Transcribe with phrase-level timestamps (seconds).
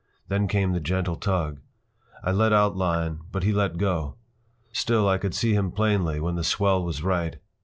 [0.29, 1.59] Then came the gentle tug.
[2.23, 4.15] I let out line, but he let go.
[4.71, 7.35] Still I could see him plainly when the swell was right.